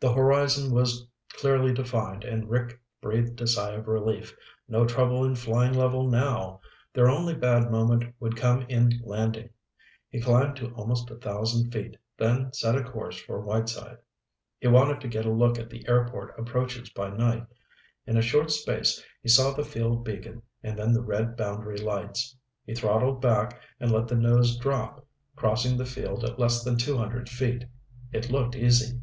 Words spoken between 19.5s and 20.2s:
the field